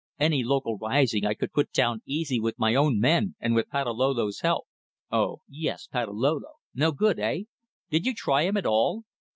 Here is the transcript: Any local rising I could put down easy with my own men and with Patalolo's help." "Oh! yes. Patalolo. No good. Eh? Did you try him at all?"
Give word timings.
Any 0.19 0.43
local 0.43 0.79
rising 0.79 1.27
I 1.27 1.35
could 1.35 1.53
put 1.53 1.71
down 1.71 2.01
easy 2.07 2.39
with 2.39 2.57
my 2.57 2.73
own 2.73 2.99
men 2.99 3.35
and 3.39 3.53
with 3.53 3.69
Patalolo's 3.69 4.39
help." 4.39 4.65
"Oh! 5.11 5.41
yes. 5.47 5.85
Patalolo. 5.85 6.53
No 6.73 6.91
good. 6.91 7.19
Eh? 7.19 7.41
Did 7.91 8.07
you 8.07 8.15
try 8.15 8.41
him 8.45 8.57
at 8.57 8.65
all?" 8.65 9.03